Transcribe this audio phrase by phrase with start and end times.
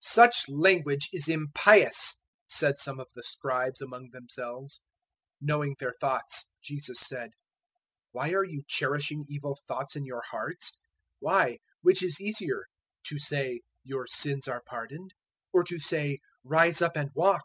[0.00, 4.82] 009:003 "Such language is impious," said some of the Scribes among themselves.
[5.42, 7.32] 009:004 Knowing their thoughts Jesus said,
[8.12, 10.74] "Why are you cherishing evil thoughts in your hearts?
[11.16, 12.66] 009:005 Why, which is easier?
[13.08, 15.14] to say, `Your sins are pardoned,'
[15.52, 17.42] or to say `Rise up and walk'?